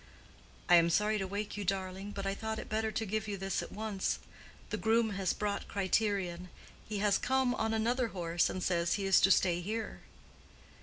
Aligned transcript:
"I 0.67 0.77
am 0.77 0.89
sorry 0.89 1.19
to 1.19 1.27
wake 1.27 1.55
you, 1.57 1.63
darling, 1.63 2.09
but 2.09 2.25
I 2.25 2.33
thought 2.33 2.57
it 2.57 2.67
better 2.67 2.91
to 2.91 3.05
give 3.05 3.27
you 3.27 3.37
this 3.37 3.61
at 3.61 3.71
once. 3.71 4.17
The 4.71 4.77
groom 4.77 5.11
has 5.11 5.31
brought 5.31 5.67
Criterion; 5.67 6.49
he 6.89 6.97
has 6.97 7.19
come 7.19 7.53
on 7.53 7.71
another 7.71 8.07
horse, 8.07 8.49
and 8.49 8.63
says 8.63 8.93
he 8.93 9.05
is 9.05 9.21
to 9.21 9.29
stay 9.29 9.61
here." 9.61 10.01